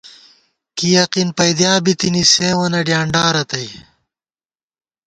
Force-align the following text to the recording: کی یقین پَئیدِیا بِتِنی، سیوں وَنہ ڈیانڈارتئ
کی 0.75 0.87
یقین 0.99 1.27
پَئیدِیا 1.37 1.73
بِتِنی، 1.83 2.23
سیوں 2.31 2.55
وَنہ 2.59 2.79
ڈیانڈارتئ 2.87 3.67